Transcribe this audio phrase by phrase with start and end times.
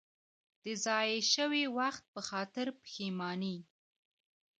[0.63, 3.57] د ضایع شوي وخت په خاطر پښېماني.